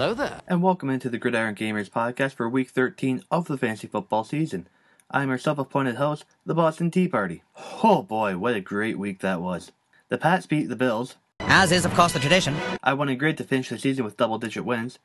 [0.00, 0.40] Hello there.
[0.48, 4.66] And welcome into the Gridiron Gamers podcast for week 13 of the fantasy football season.
[5.10, 7.42] I'm your self appointed host, the Boston Tea Party.
[7.84, 9.72] Oh boy, what a great week that was.
[10.08, 11.16] The Pats beat the Bills.
[11.40, 12.56] As is, of course, the tradition.
[12.82, 14.98] I won a grid to finish the season with double digit wins.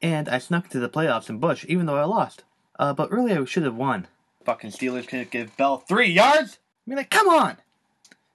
[0.00, 2.44] And I snuck into the playoffs in Bush, even though I lost.
[2.78, 4.08] Uh, but really, I should have won.
[4.44, 6.56] Fucking Steelers couldn't give Bell three yards?
[6.56, 7.58] I mean, like, come on!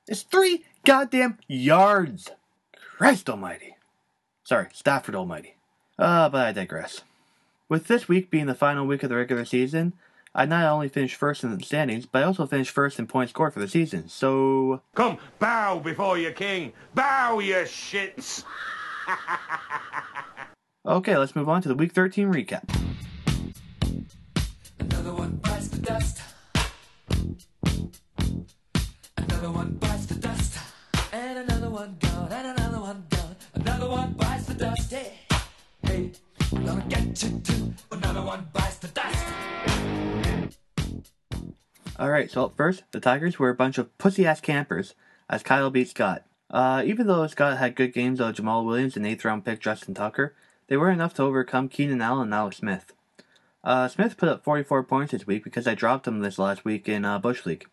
[0.07, 2.29] It's three goddamn yards!
[2.97, 3.77] Christ almighty.
[4.43, 5.55] Sorry, Stafford almighty.
[6.03, 7.01] Uh, but I digress.
[7.69, 9.93] With this week being the final week of the regular season,
[10.35, 13.31] I not only finished first in the standings, but I also finished first in points
[13.31, 14.09] scored for the season.
[14.09, 16.73] So, Come, bow before your king.
[16.93, 18.43] Bow, you shits.
[20.85, 22.63] okay, let's move on to the week 13 recap.
[24.81, 26.19] Another one bites the dust.
[29.15, 30.57] Another one bites the dust.
[31.13, 32.27] And another one gone.
[32.29, 33.35] And another one gone.
[33.53, 34.91] Another one bites the dust.
[34.91, 35.22] Hey,
[35.93, 37.73] I'm gonna get you too.
[37.91, 39.25] Another one bites the dust.
[41.99, 44.95] Alright, so up first, the Tigers were a bunch of pussy ass campers
[45.29, 46.23] as Kyle beat Scott.
[46.49, 49.93] Uh, even though Scott had good games of Jamaal Williams and 8th round pick Justin
[49.93, 50.33] Tucker,
[50.67, 52.93] they were enough to overcome Keenan Allen and Alex Smith.
[53.63, 56.89] Uh, Smith put up 44 points this week because I dropped him this last week
[56.89, 57.67] in uh, Bush League.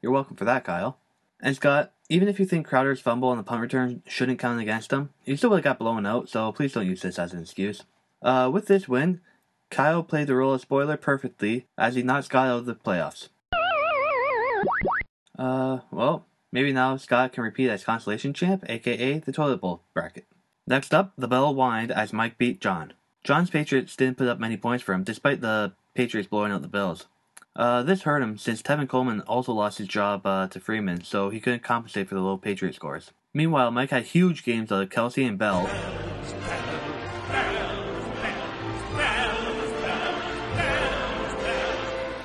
[0.00, 0.98] You're welcome for that, Kyle.
[1.40, 4.92] And Scott, even if you think Crowder's fumble on the punt return shouldn't count against
[4.92, 7.42] him, he still would have got blown out, so please don't use this as an
[7.42, 7.82] excuse.
[8.22, 9.20] Uh, with this win,
[9.70, 13.28] Kyle played the role of spoiler perfectly as he knocked Scott out of the playoffs.
[15.38, 20.26] Uh, well, maybe now Scott can repeat as consolation champ, aka the toilet bowl bracket.
[20.66, 22.92] Next up, the bell whined as Mike beat John.
[23.22, 26.68] John's Patriots didn't put up many points for him, despite the Patriots blowing out the
[26.68, 27.06] Bills.
[27.56, 31.30] Uh, this hurt him since Tevin Coleman also lost his job uh, to Freeman, so
[31.30, 33.12] he couldn't compensate for the low Patriot scores.
[33.32, 35.66] Meanwhile, Mike had huge games out of Kelce and Bell.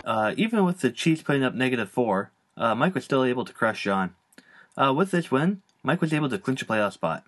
[0.04, 3.54] Uh, even with the Chiefs putting up negative four, uh, Mike was still able to
[3.54, 4.14] crush John.
[4.78, 7.24] Uh, with this win, Mike was able to clinch a playoff spot.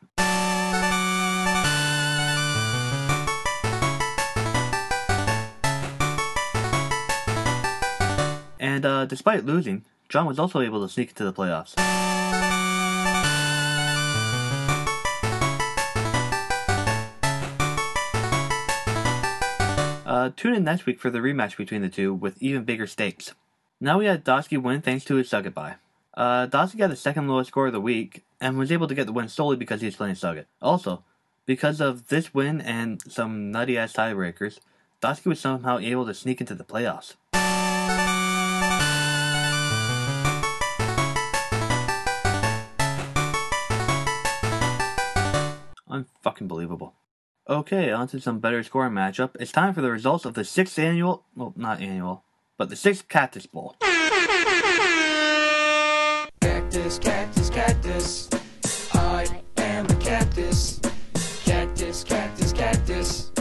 [8.73, 11.75] And uh, despite losing, John was also able to sneak into the playoffs.
[20.07, 23.35] Uh, tune in next week for the rematch between the two with even bigger stakes.
[23.79, 25.75] Now we had Dosky win thanks to his Suggit buy.
[26.16, 29.06] Uh, Dosky got the second lowest score of the week and was able to get
[29.06, 30.45] the win solely because he was playing Suggit.
[30.63, 31.03] Also,
[31.45, 34.59] because of this win and some nutty ass tiebreakers,
[35.00, 37.13] Dosky was somehow able to sneak into the playoffs.
[46.63, 46.94] Unfucking believable.
[47.50, 49.31] Okay, on to some better scoring matchup.
[49.40, 52.24] It's time for the results of the sixth annual, well, not annual,
[52.57, 53.75] but the sixth Cactus Bowl.
[56.41, 58.29] Cactus, cactus, cactus.
[58.94, 60.79] I am a cactus.
[61.44, 63.31] Cactus, cactus, cactus.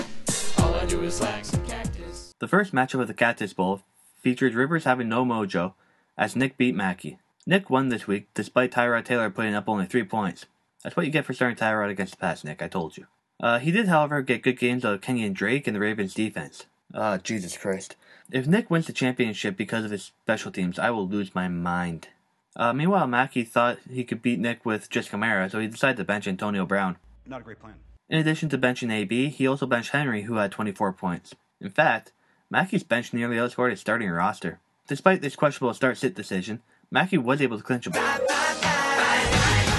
[0.58, 2.34] All I do is like some cactus.
[2.40, 3.82] The first matchup of the Cactus Bowl
[4.20, 5.74] featured Rivers having no mojo
[6.18, 7.18] as Nick beat Mackey.
[7.46, 10.46] Nick won this week despite Tyrod Taylor putting up only three points.
[10.82, 13.06] That's what you get for starting Tyrod against the pass, Nick, I told you.
[13.40, 16.66] Uh, he did, however, get good games out of Kenyan Drake and the Ravens defense.
[16.94, 17.96] Ah, Jesus Christ.
[18.30, 22.08] If Nick wins the championship because of his special teams, I will lose my mind.
[22.54, 26.04] Uh, meanwhile, Mackey thought he could beat Nick with just Kamara, so he decided to
[26.04, 26.96] bench Antonio Brown.
[27.26, 27.74] Not a great plan.
[28.08, 31.34] In addition to benching AB, he also benched Henry, who had 24 points.
[31.60, 32.12] In fact,
[32.50, 34.60] Mackey's bench nearly outscored his starting roster.
[34.86, 36.60] Despite this questionable start-sit decision,
[36.90, 38.02] Mackey was able to clinch a bowl,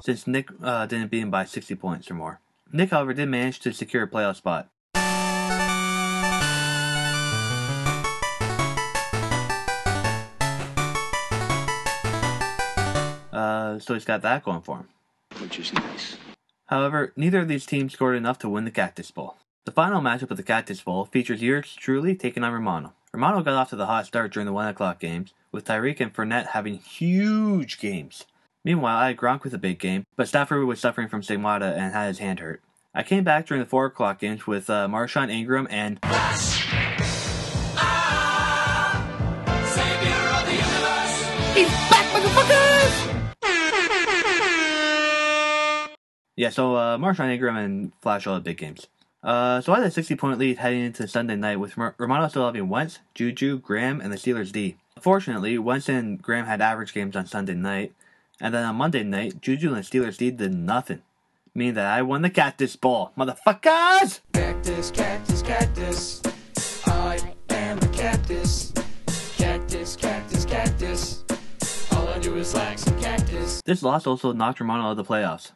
[0.03, 2.41] since Nick uh, didn't beat him by 60 points or more.
[2.73, 4.69] Nick, however, did manage to secure a playoff spot.
[13.31, 14.87] Uh, so he's got that going for him.
[15.39, 16.17] which is nice.
[16.65, 19.37] However, neither of these teams scored enough to win the Cactus Bowl.
[19.63, 22.93] The final matchup of the Cactus Bowl features yours truly taking on Romano.
[23.13, 26.13] Romano got off to the hot start during the 1 o'clock games, with Tyreek and
[26.13, 28.25] Fournette having huge games.
[28.65, 31.93] Meanwhile, I had Gronk with a big game, but Stafford was suffering from stigmata and
[31.93, 32.61] had his hand hurt.
[32.95, 35.99] I came back during the 4 o'clock games with uh, Marshawn Ingram and
[46.35, 48.87] Yeah, so uh, Marshawn Ingram and Flash all had big games.
[49.21, 52.27] Uh, so I had a 60 point lead heading into Sunday night with Mar- Romano
[52.27, 54.77] still having Wentz, Juju, Graham, and the Steelers D.
[54.99, 57.93] Fortunately, Wentz and Graham had average games on Sunday night,
[58.39, 61.01] and then on Monday night, Juju and the Steelers D did nothing.
[61.55, 64.21] meaning that I won the Cactus Bowl, motherfuckers!
[64.33, 66.21] Cactus, cactus, cactus.
[66.85, 67.19] I
[67.49, 68.73] am a cactus.
[69.37, 71.23] Cactus, cactus, cactus.
[71.91, 73.61] All I do is like some cactus.
[73.65, 75.51] This loss also knocked Romano out of the playoffs.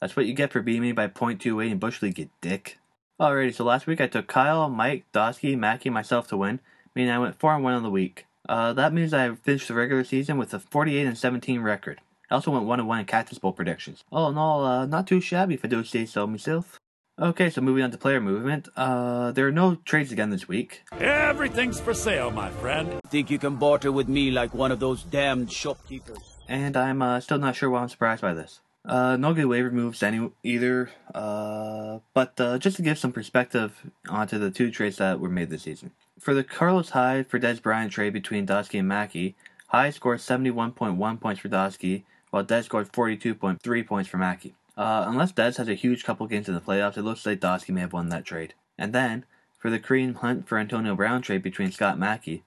[0.00, 2.78] That's what you get for beating me by .28 in Bush League, you dick.
[3.20, 6.58] Alrighty, so last week I took Kyle, Mike, Dosky, Mackie, and myself to win,
[6.94, 8.26] meaning I went 4 and 1 on the week.
[8.48, 12.00] Uh, that means I finished the regular season with a 48 and 17 record.
[12.30, 14.04] I also went 1 and 1 in Cactus Bowl predictions.
[14.10, 16.78] All in all, uh, not too shabby if I do say so myself.
[17.20, 18.68] Okay, so moving on to player movement.
[18.74, 20.82] Uh, there are no trades again this week.
[20.98, 23.00] Everything's for sale, my friend.
[23.08, 26.32] Think you can barter with me like one of those damned shopkeepers?
[26.48, 28.60] and I'm uh, still not sure why I'm surprised by this.
[28.84, 30.90] Uh, no good waiver moves any either.
[31.14, 35.50] Uh, but uh, just to give some perspective onto the two trades that were made
[35.50, 35.92] this season.
[36.22, 39.34] For the Carlos Hyde for Dez Bryant trade between Dosky and Mackey,
[39.66, 44.54] Hyde scored 71.1 points for Dosky, while Dez scored 42.3 points for Mackey.
[44.76, 47.70] Uh, unless Dez has a huge couple games in the playoffs, it looks like Dosky
[47.70, 48.54] may have won that trade.
[48.78, 49.24] And then,
[49.58, 52.44] for the Kareem Hunt for Antonio Brown trade between Scott and Mackey,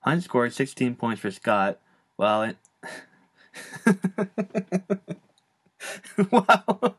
[0.00, 1.78] Hunt scored 16 points for Scott,
[2.16, 2.56] while it,
[6.32, 6.96] wow.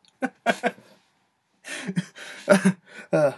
[3.12, 3.34] Uh,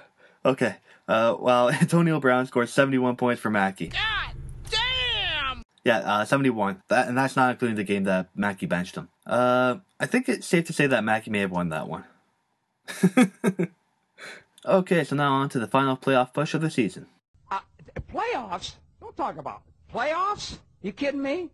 [0.45, 0.75] okay.
[1.07, 3.87] Uh, while Antonio Brown scored 71 points for Mackey.
[3.87, 4.35] God
[4.69, 5.63] damn!
[5.83, 6.83] Yeah, uh, 71.
[6.89, 9.09] That, and that's not including the game that Mackey benched him.
[9.25, 12.03] Uh, I think it's safe to say that Mackey may have won that one.
[14.65, 17.07] okay, so now on to the final playoff push of the season.
[17.49, 17.59] Uh,
[18.11, 18.75] playoffs?
[19.01, 19.61] Don't talk about
[19.93, 20.57] playoffs.
[20.81, 21.49] You kidding me?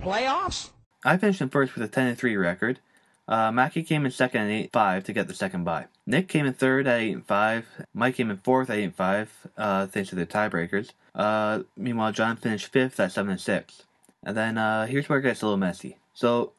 [0.00, 0.70] Playoffs?
[1.04, 2.80] I finished in first with a 10 and 3 record.
[3.26, 5.86] Uh, Mackie came in second at 8 5 to get the second bye.
[6.06, 7.66] Nick came in third at 8 and 5.
[7.94, 10.90] Mike came in fourth at 8 and 5, uh, thanks to the tiebreakers.
[11.14, 13.82] Uh, meanwhile, John finished fifth at 7 and 6.
[14.22, 15.96] And then uh, here's where it gets a little messy.
[16.12, 16.52] So,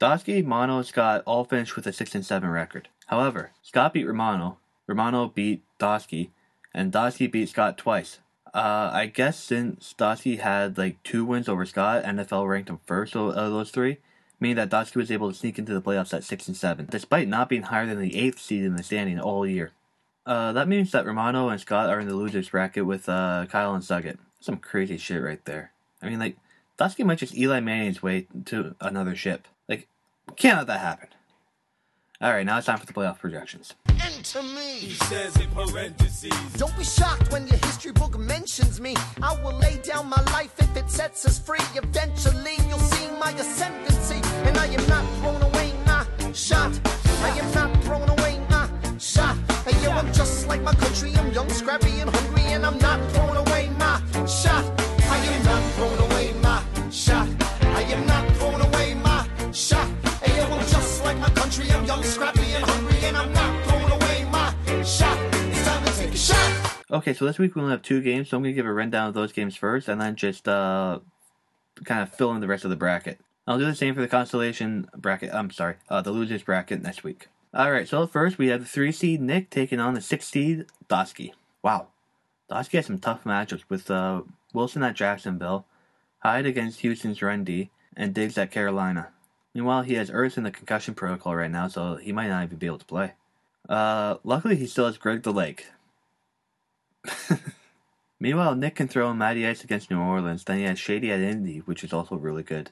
[0.00, 2.88] Dosky, Mono, Scott all finished with a 6 and 7 record.
[3.08, 6.30] However, Scott beat Romano, Romano beat Dosky,
[6.72, 8.18] and Dosky beat Scott twice.
[8.52, 13.14] Uh, I guess since Dosky had like two wins over Scott, NFL ranked him first
[13.14, 13.98] of those three,
[14.40, 17.28] meaning that Dosky was able to sneak into the playoffs at six and seven, despite
[17.28, 19.72] not being higher than the eighth seed in the standing all year.
[20.26, 23.74] Uh, that means that Romano and Scott are in the losers bracket with uh, Kyle
[23.74, 24.18] and Suggett.
[24.40, 25.72] Some crazy shit right there.
[26.02, 26.36] I mean, like
[26.78, 29.46] Dosky might just Eli Manning's way to another ship.
[29.68, 29.86] Like,
[30.36, 31.08] can't let that happen.
[32.22, 33.74] All right, now it's time for the playoff projections.
[34.32, 34.90] Enter me.
[35.08, 36.52] Says in parentheses.
[36.56, 38.94] Don't be shocked when your history book mentions me.
[39.22, 41.58] I will lay down my life if it sets us free.
[41.74, 44.20] Eventually, you'll see my ascendancy.
[44.46, 46.78] And I am not thrown away, nah, shot.
[47.22, 48.68] I am not thrown away, nah,
[48.98, 49.36] shot.
[49.66, 51.12] And yo, I'm just like my country.
[51.16, 52.44] I'm young, scrappy, and hungry.
[52.52, 53.00] And I'm not
[67.00, 68.72] Okay, so this week we only have two games, so I'm going to give a
[68.74, 70.98] rundown of those games first, and then just uh,
[71.86, 73.18] kind of fill in the rest of the bracket.
[73.46, 75.32] I'll do the same for the constellation bracket.
[75.32, 77.28] I'm sorry, uh, the losers bracket next week.
[77.54, 80.66] All right, so first we have the three seed Nick taking on the six seed
[80.90, 81.32] Dosky.
[81.62, 81.86] Wow,
[82.50, 84.20] Dosky has some tough matchups with uh,
[84.52, 85.64] Wilson at Jacksonville,
[86.18, 89.08] Hyde against Houston's run D, and Diggs at Carolina.
[89.54, 92.58] Meanwhile, he has Ertz in the concussion protocol right now, so he might not even
[92.58, 93.14] be able to play.
[93.70, 95.64] Uh, luckily, he still has Greg the Leg.
[98.20, 100.44] Meanwhile, Nick can throw in Matty Ice against New Orleans.
[100.44, 102.70] Then he has Shady at Indy, which is also really good.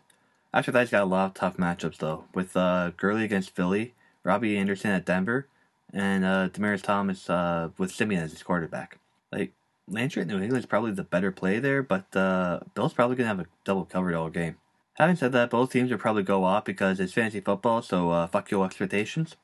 [0.53, 3.95] After that, he's got a lot of tough matchups though, with uh, Gurley against Philly,
[4.25, 5.47] Robbie Anderson at Denver,
[5.93, 6.49] and uh,
[6.83, 8.99] Thomas uh, with Siemian as his quarterback.
[9.33, 9.53] Like
[9.87, 13.29] Landry at New England is probably the better play there, but uh, Bill's probably gonna
[13.29, 14.57] have a double covered all game.
[14.95, 18.27] Having said that, both teams will probably go off because it's fantasy football, so uh,
[18.27, 19.37] fuck your expectations.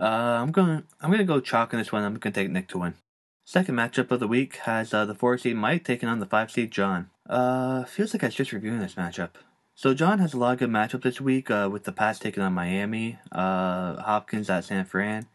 [0.00, 2.02] Uh, I'm gonna I'm gonna go chalk in this one.
[2.02, 2.94] I'm gonna take Nick to win.
[3.48, 6.50] Second matchup of the week has uh, the four seed Mike taking on the five
[6.50, 7.10] seed John.
[7.28, 9.30] Uh, feels like I was just reviewing this matchup.
[9.76, 12.42] So John has a lot of good matchups this week uh, with the Pats taking
[12.42, 15.26] on Miami, uh, Hopkins at San Fran,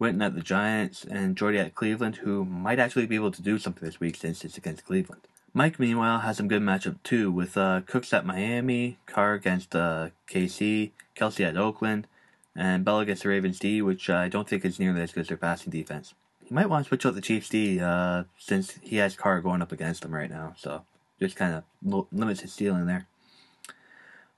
[0.00, 3.60] Witten at the Giants, and Jordy at Cleveland, who might actually be able to do
[3.60, 5.22] something this week since it's against Cleveland.
[5.54, 10.08] Mike, meanwhile, has some good matchup too with uh, Cooks at Miami, Carr against uh,
[10.28, 12.08] KC, Kelce at Oakland,
[12.56, 15.28] and Bell against the Ravens D, which I don't think is nearly as good as
[15.28, 16.14] their passing defense.
[16.52, 19.62] He might want to switch out the Chiefs D uh, since he has Carr going
[19.62, 20.84] up against him right now, so
[21.18, 23.06] just kind of lo- limits his ceiling there.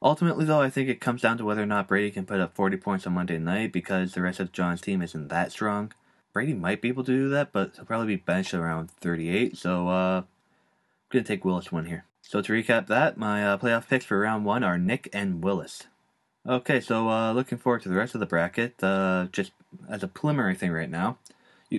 [0.01, 2.55] Ultimately, though, I think it comes down to whether or not Brady can put up
[2.55, 5.93] 40 points on Monday night because the rest of John's team isn't that strong.
[6.33, 9.89] Brady might be able to do that, but he'll probably be benched around 38, so
[9.89, 10.27] uh, I'm
[11.11, 12.05] going to take Willis one here.
[12.23, 15.89] So to recap that, my uh, playoff picks for round one are Nick and Willis.
[16.47, 18.81] Okay, so uh, looking forward to the rest of the bracket.
[18.81, 19.51] Uh, just
[19.89, 21.34] as a preliminary thing right now, you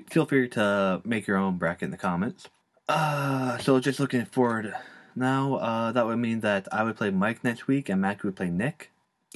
[0.10, 2.50] feel free to make your own bracket in the comments.
[2.88, 4.75] Uh, so just looking forward
[5.15, 8.36] now, uh, that would mean that I would play Mike next week and Mac would
[8.36, 8.92] play Nick.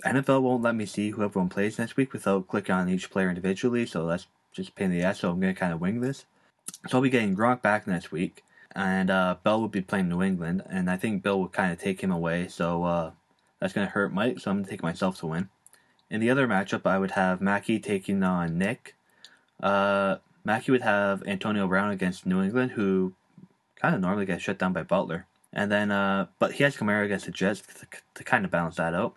[0.06, 3.30] NFL won't let me see who everyone plays next week without clicking on each player
[3.30, 6.02] individually, so that's just pain in the ass, so I'm going to kind of wing
[6.02, 6.26] this.
[6.88, 8.44] So I'll be getting Gronk back next week,
[8.76, 11.80] and uh, Bell will be playing New England, and I think Bill will kind of
[11.80, 13.12] take him away, so uh,
[13.60, 15.50] that's going to hurt Mike, so I'm going to take myself to win.
[16.10, 18.96] In the other matchup, I would have Mackey taking on Nick.
[19.62, 20.18] Uh,
[20.50, 23.14] Mackey would have Antonio Brown against New England, who
[23.80, 25.28] kind of normally gets shut down by Butler.
[25.54, 28.78] And then, uh, but he has Kamara against the Jets to, to kind of balance
[28.78, 29.14] that out.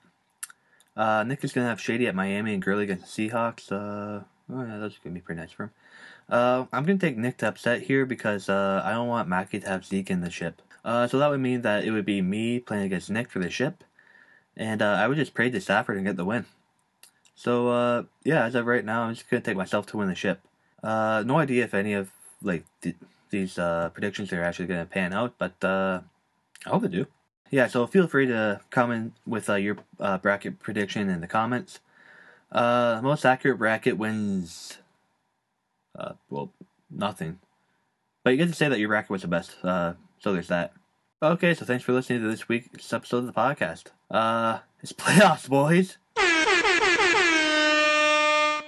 [0.95, 3.73] Uh, Nick is going to have Shady at Miami and Gurley against the Seahawks.
[3.73, 5.71] Uh, oh yeah, that's going to be pretty nice for him.
[6.29, 9.59] Uh, I'm going to take Nick to upset here because uh, I don't want Mackey
[9.59, 10.61] to have Zeke in the ship.
[10.85, 13.49] Uh, so that would mean that it would be me playing against Nick for the
[13.49, 13.85] ship.
[14.55, 16.45] And uh, I would just pray to Stafford and get the win.
[17.35, 20.09] So uh, yeah, as of right now, I'm just going to take myself to win
[20.09, 20.43] the ship.
[20.83, 22.11] Uh, no idea if any of
[22.43, 22.97] like th-
[23.31, 26.01] these uh, predictions are actually going to pan out, but uh,
[26.67, 27.07] I hope they do.
[27.51, 31.81] Yeah, so feel free to comment with uh, your uh, bracket prediction in the comments.
[32.51, 34.79] Uh, most accurate bracket wins.
[35.99, 36.51] Uh, well,
[36.91, 37.39] nothing.
[38.25, 39.57] But you get to say that your bracket was the best.
[39.63, 40.73] Uh, so there's that.
[41.23, 43.85] Okay, so thanks for listening to this week's episode of the podcast.
[44.11, 45.99] Uh, it's playoffs, boys.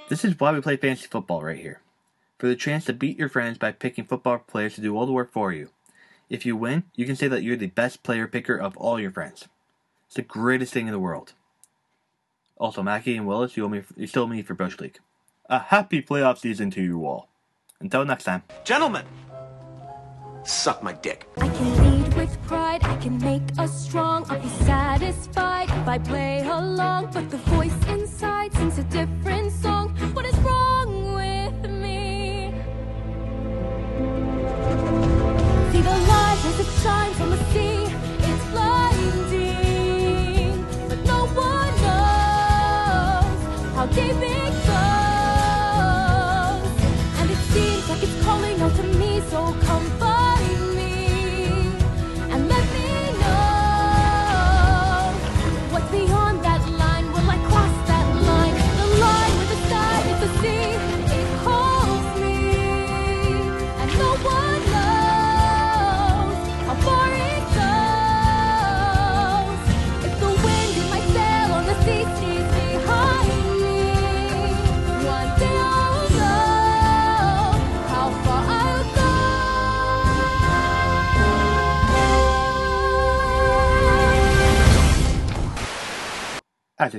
[0.09, 1.81] This is why we play fantasy football right here.
[2.39, 5.13] For the chance to beat your friends by picking football players to do all the
[5.13, 5.71] work for you.
[6.29, 9.11] If you win, you can say that you're the best player picker of all your
[9.11, 9.49] friends.
[10.07, 11.33] It's the greatest thing in the world.
[12.57, 14.99] Also, Mackie and Willis, you owe me, you still owe me for Bush League.
[15.47, 17.29] A happy playoff season to you all.
[17.81, 18.43] Until next time.
[18.65, 19.05] Gentlemen,
[20.45, 21.27] suck my dick.
[21.37, 24.25] I can lead with pride, I can make us strong.
[24.31, 27.11] I'll be satisfied if I play along.
[27.13, 29.91] But the voice inside sings a different song.
[30.15, 30.64] What is wrong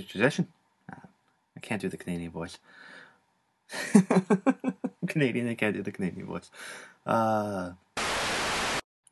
[0.04, 0.48] Tradition.
[0.92, 1.08] Uh,
[1.56, 2.58] I can't do the Canadian voice.
[5.08, 6.50] Canadian, I can't do the Canadian voice.
[7.06, 7.72] Uh,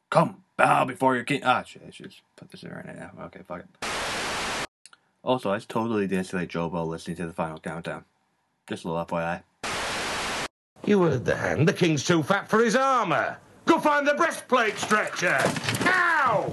[0.09, 1.41] come, bow before your king.
[1.43, 3.11] Ah, shit, I should just put this in right now.
[3.25, 4.67] Okay, fuck it.
[5.23, 8.03] Also, I totally danced like Joe Bell listening to the final countdown.
[8.67, 9.43] Just a little FYI.
[10.85, 11.67] You heard the hand.
[11.67, 13.37] The king's too fat for his armor.
[13.65, 15.39] Go find the breastplate stretcher.
[15.85, 16.52] Ow!